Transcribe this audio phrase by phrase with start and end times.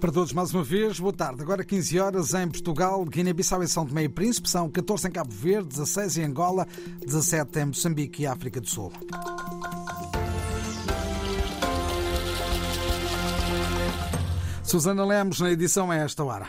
[0.00, 1.42] Para todos, mais uma vez, boa tarde.
[1.42, 5.32] Agora 15 horas em Portugal, Guiné-Bissau e São Tomé e Príncipe, são 14 em Cabo
[5.32, 6.68] Verde, 16 em Angola,
[7.04, 8.92] 17 em Moçambique e África do Sul.
[14.62, 16.46] Susana Lemos, na edição a esta hora.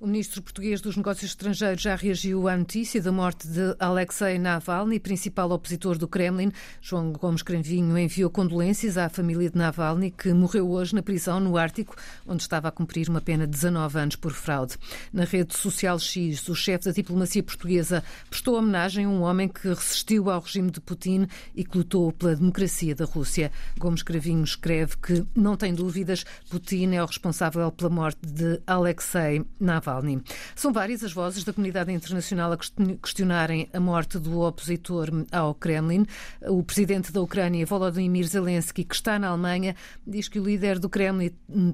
[0.00, 5.00] O ministro português dos Negócios Estrangeiros já reagiu à notícia da morte de Alexei Navalny,
[5.00, 6.52] principal opositor do Kremlin.
[6.80, 11.56] João Gomes Cranvinho enviou condolências à família de Navalny, que morreu hoje na prisão no
[11.56, 11.96] Ártico,
[12.28, 14.76] onde estava a cumprir uma pena de 19 anos por fraude.
[15.12, 19.66] Na rede social X, o chefe da diplomacia portuguesa prestou homenagem a um homem que
[19.66, 23.50] resistiu ao regime de Putin e que lutou pela democracia da Rússia.
[23.76, 29.44] Gomes Cravinho escreve que não tem dúvidas, Putin é o responsável pela morte de Alexei
[29.58, 29.87] Navalny.
[29.88, 30.22] Navalny.
[30.54, 32.58] São várias as vozes da comunidade internacional a
[32.98, 36.04] questionarem a morte do opositor ao Kremlin.
[36.42, 39.74] O presidente da Ucrânia, Volodymyr Zelensky, que está na Alemanha,
[40.06, 41.30] diz que o líder do Kremlin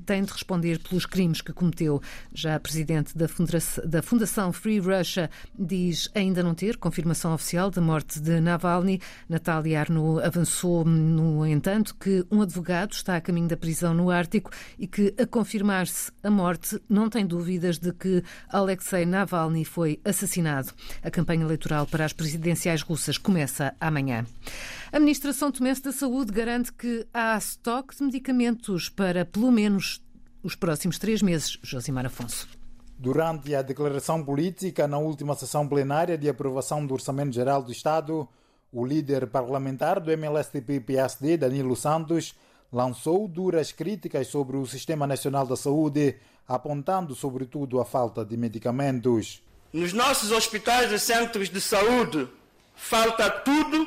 [0.07, 2.01] tem de responder pelos crimes que cometeu.
[2.33, 5.29] Já a presidente da Fundação Free Russia
[5.59, 9.01] diz ainda não ter confirmação oficial da morte de Navalny.
[9.29, 14.51] Natália Arno avançou, no entanto, que um advogado está a caminho da prisão no Ártico
[14.79, 19.99] e que, a confirmar-se a morte, não tem dúvidas de que que Alexei Navalny foi
[20.05, 20.71] assassinado.
[21.03, 24.27] A campanha eleitoral para as presidenciais russas começa amanhã.
[24.93, 30.03] A Administração Tomense da Saúde garante que há estoque de medicamentos para pelo menos
[30.43, 31.59] os próximos três meses.
[31.63, 32.47] Josimar Afonso.
[32.99, 38.29] Durante a declaração política na última sessão plenária de aprovação do Orçamento Geral do Estado,
[38.71, 42.35] o líder parlamentar do MLSTP-PSD, Danilo Santos,
[42.75, 49.41] lançou duras críticas sobre o Sistema Nacional da Saúde apontando sobretudo a falta de medicamentos.
[49.73, 52.29] Nos nossos hospitais e centros de saúde
[52.75, 53.87] falta tudo,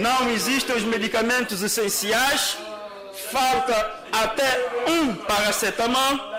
[0.00, 2.56] não existem os medicamentos essenciais,
[3.32, 3.74] falta
[4.12, 6.32] até um paracetamol.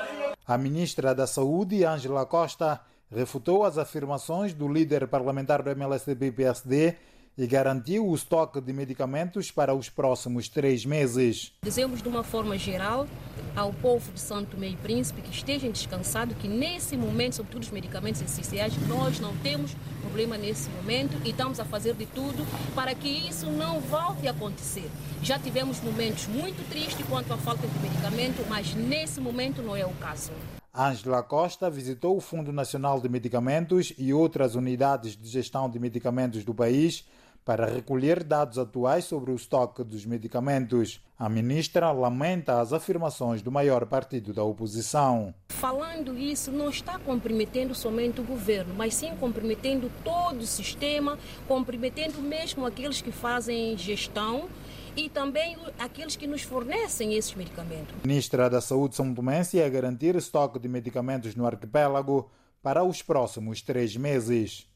[0.48, 2.80] A ministra da Saúde, Ângela Costa,
[3.14, 6.96] refutou as afirmações do líder parlamentar do MLSTB-PSD
[7.38, 11.52] e garantiu o estoque de medicamentos para os próximos três meses.
[11.64, 13.08] Dizemos de uma forma geral
[13.56, 17.72] ao povo de Santo Tomé e Príncipe que estejam descansados, que nesse momento, sobretudo os
[17.72, 22.96] medicamentos essenciais, nós não temos problema nesse momento e estamos a fazer de tudo para
[22.96, 24.90] que isso não volte a acontecer.
[25.22, 29.86] Já tivemos momentos muito tristes quanto à falta de medicamento, mas nesse momento não é
[29.86, 30.32] o caso.
[30.78, 36.44] Ângela Costa visitou o Fundo Nacional de Medicamentos e outras unidades de gestão de medicamentos
[36.44, 37.06] do país
[37.46, 41.00] para recolher dados atuais sobre o estoque dos medicamentos.
[41.18, 45.34] A ministra lamenta as afirmações do maior partido da oposição.
[45.48, 52.22] Falando isso, não está comprometendo somente o governo, mas sim comprometendo todo o sistema, comprometendo
[52.22, 54.50] mesmo aqueles que fazem gestão
[54.96, 57.96] e também aqueles que nos fornecem esses medicamentos.
[58.04, 62.30] Ministra da Saúde São Tomense é garantir estoque de medicamentos no arquipélago
[62.62, 64.68] para os próximos três meses.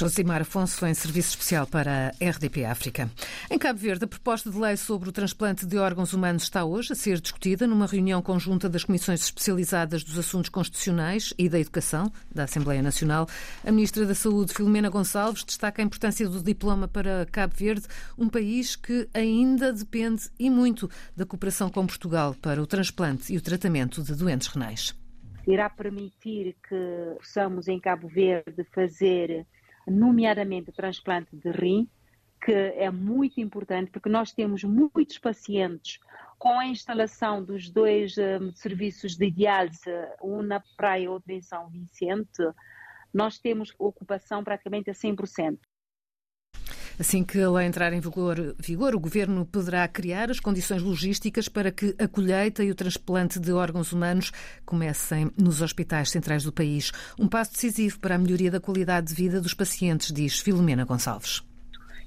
[0.00, 3.10] Josimar Afonso, em serviço especial para a RDP África.
[3.50, 6.94] Em Cabo Verde, a proposta de lei sobre o transplante de órgãos humanos está hoje
[6.94, 12.10] a ser discutida numa reunião conjunta das Comissões Especializadas dos Assuntos Constitucionais e da Educação
[12.34, 13.28] da Assembleia Nacional.
[13.62, 17.86] A Ministra da Saúde, Filomena Gonçalves, destaca a importância do diploma para Cabo Verde,
[18.16, 23.36] um país que ainda depende e muito da cooperação com Portugal para o transplante e
[23.36, 24.98] o tratamento de doentes renais.
[25.46, 29.46] Irá permitir que possamos, em Cabo Verde, fazer
[29.86, 31.88] nomeadamente transplante de rim,
[32.42, 36.00] que é muito importante porque nós temos muitos pacientes
[36.38, 39.90] com a instalação dos dois um, serviços de diálise,
[40.22, 42.42] um na praia, outro em São Vicente,
[43.12, 45.58] nós temos ocupação praticamente a 100%.
[47.00, 51.48] Assim que a lei entrar em vigor, vigor, o Governo poderá criar as condições logísticas
[51.48, 54.30] para que a colheita e o transplante de órgãos humanos
[54.66, 56.92] comecem nos hospitais centrais do país.
[57.18, 61.42] Um passo decisivo para a melhoria da qualidade de vida dos pacientes, diz Filomena Gonçalves.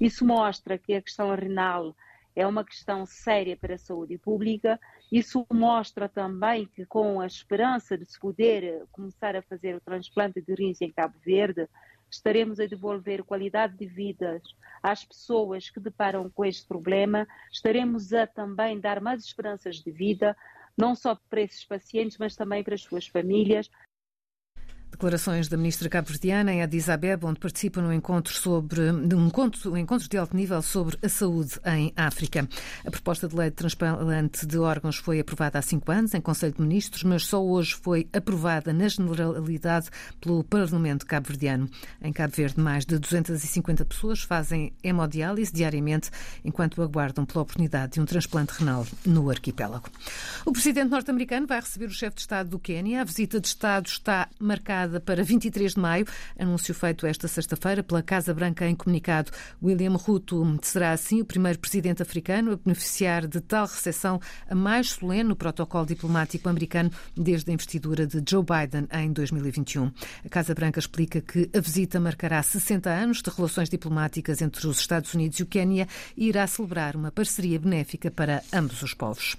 [0.00, 1.92] Isso mostra que a questão renal
[2.36, 4.78] é uma questão séria para a saúde pública.
[5.10, 10.40] Isso mostra também que, com a esperança de se poder começar a fazer o transplante
[10.40, 11.68] de rins em Cabo Verde,
[12.14, 14.40] estaremos a devolver qualidade de vida
[14.82, 20.36] às pessoas que deparam com este problema, estaremos a também dar mais esperanças de vida,
[20.76, 23.70] não só para esses pacientes, mas também para as suas famílias.
[24.94, 29.76] Declarações da ministra cabo-verdiana em Addis Abeba, onde participa no encontro sobre um encontro, um
[29.76, 32.48] encontro de alto nível sobre a saúde em África.
[32.86, 36.54] A proposta de lei de transplante de órgãos foi aprovada há cinco anos em Conselho
[36.54, 39.88] de Ministros, mas só hoje foi aprovada na generalidade
[40.20, 41.68] pelo Parlamento cabo-verdiano.
[42.00, 46.08] Em Cabo Verde, mais de 250 pessoas fazem hemodiálise diariamente
[46.44, 49.90] enquanto aguardam pela oportunidade de um transplante renal no arquipélago.
[50.46, 53.00] O presidente norte-americano vai receber o chefe de Estado do Quênia.
[53.00, 56.06] A visita de Estado está marcada para 23 de maio,
[56.38, 59.30] anúncio feito esta sexta-feira pela Casa Branca em comunicado.
[59.62, 64.90] William Ruto será assim o primeiro presidente africano a beneficiar de tal recepção a mais
[64.90, 69.90] solene no protocolo diplomático americano desde a investidura de Joe Biden em 2021.
[70.24, 74.78] A Casa Branca explica que a visita marcará 60 anos de relações diplomáticas entre os
[74.78, 79.36] Estados Unidos e o Quênia e irá celebrar uma parceria benéfica para ambos os povos.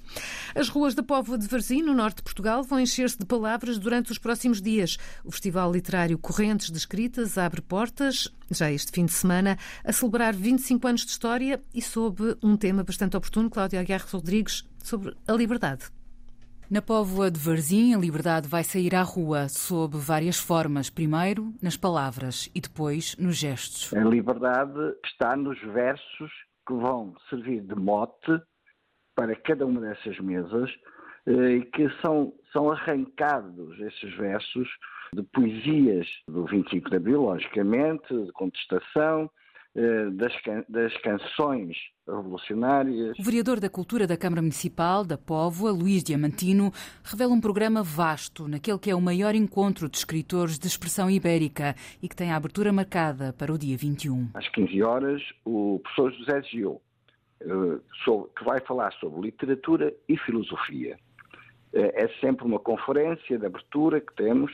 [0.55, 4.11] As ruas da Póvoa de Varzim, no norte de Portugal, vão encher-se de palavras durante
[4.11, 4.97] os próximos dias.
[5.23, 10.33] O Festival Literário Correntes de Escritas abre portas, já este fim de semana, a celebrar
[10.33, 15.33] 25 anos de história e sob um tema bastante oportuno, Cláudia Aguiar Rodrigues, sobre a
[15.33, 15.91] liberdade.
[16.71, 20.89] Na Póvoa de Varzim, a liberdade vai sair à rua sob várias formas.
[20.89, 23.93] Primeiro, nas palavras e depois nos gestos.
[23.93, 26.31] A liberdade está nos versos
[26.65, 28.41] que vão servir de mote
[29.13, 30.71] para cada uma dessas mesas
[31.27, 34.69] eh, e que são, são arrancados esses versos
[35.13, 39.29] de poesias do 25 de Abril, logicamente, de contestação,
[39.77, 40.33] eh, das,
[40.69, 41.75] das, canções
[42.07, 43.19] revolucionárias.
[43.19, 46.71] O vereador da Cultura da Câmara Municipal da Póvoa, Luís Diamantino,
[47.03, 51.75] revela um programa vasto naquele que é o maior encontro de escritores de expressão ibérica
[52.01, 54.29] e que tem a abertura marcada para o dia 21.
[54.33, 56.81] Às 15 horas, o professor José Gil,
[57.41, 60.97] eh, que vai falar sobre literatura e filosofia.
[61.73, 64.53] Eh, é sempre uma conferência de abertura que temos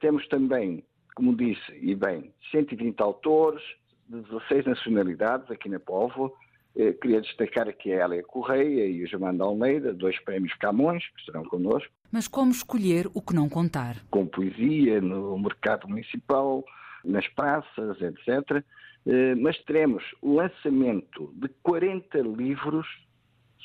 [0.00, 0.84] temos também,
[1.14, 3.62] como disse, e bem, 120 autores
[4.08, 6.32] de 16 nacionalidades aqui na Povo.
[6.76, 11.20] Eh, queria destacar aqui a Hélia Correia e o Germano Almeida, dois prémios Camões, que
[11.20, 11.90] estarão connosco.
[12.12, 13.96] Mas como escolher o que não contar?
[14.10, 16.62] Com poesia, no mercado municipal,
[17.04, 18.62] nas praças, etc.
[19.06, 22.86] Eh, mas teremos o lançamento de 40 livros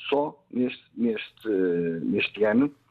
[0.08, 1.48] só neste, neste,
[2.02, 2.81] neste ano, eh,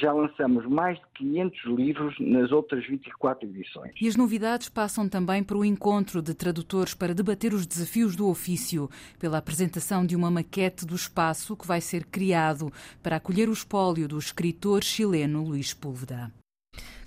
[0.00, 3.92] já lançamos mais de 500 livros nas outras 24 edições.
[4.00, 8.28] E as novidades passam também por o encontro de tradutores para debater os desafios do
[8.28, 12.72] ofício, pela apresentação de uma maquete do espaço que vai ser criado
[13.02, 16.32] para acolher o espólio do escritor chileno Luís Púlveda.